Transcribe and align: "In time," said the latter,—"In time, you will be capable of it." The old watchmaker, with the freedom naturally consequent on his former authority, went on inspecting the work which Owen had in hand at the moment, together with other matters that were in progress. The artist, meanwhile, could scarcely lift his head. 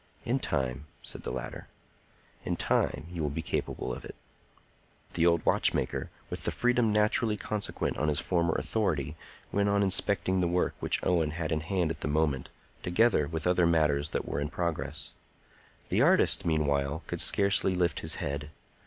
"In 0.25 0.39
time," 0.39 0.87
said 1.03 1.21
the 1.21 1.31
latter,—"In 1.31 2.55
time, 2.55 3.05
you 3.11 3.21
will 3.21 3.29
be 3.29 3.43
capable 3.43 3.93
of 3.93 4.03
it." 4.03 4.15
The 5.13 5.27
old 5.27 5.45
watchmaker, 5.45 6.09
with 6.27 6.43
the 6.43 6.49
freedom 6.49 6.89
naturally 6.91 7.37
consequent 7.37 7.97
on 7.99 8.07
his 8.07 8.19
former 8.19 8.55
authority, 8.55 9.15
went 9.51 9.69
on 9.69 9.83
inspecting 9.83 10.41
the 10.41 10.47
work 10.47 10.73
which 10.79 11.05
Owen 11.05 11.29
had 11.29 11.51
in 11.51 11.59
hand 11.61 11.91
at 11.91 12.01
the 12.01 12.07
moment, 12.07 12.49
together 12.81 13.27
with 13.27 13.45
other 13.45 13.67
matters 13.67 14.09
that 14.09 14.27
were 14.27 14.39
in 14.41 14.49
progress. 14.49 15.13
The 15.89 16.01
artist, 16.01 16.47
meanwhile, 16.47 17.03
could 17.05 17.21
scarcely 17.21 17.75
lift 17.75 17.99
his 17.99 18.15
head. 18.15 18.49